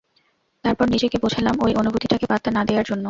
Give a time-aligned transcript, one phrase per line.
[0.63, 2.99] তারপর নিজেকে বোঝালাম, ঐ অনুভূতিটাকে পাত্তা না দেয়ার জন্য।